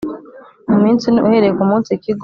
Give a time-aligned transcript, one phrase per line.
[0.69, 2.19] mu minsi ine uhereye ku munsi Ikigo